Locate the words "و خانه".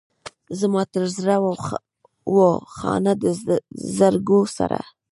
2.35-3.13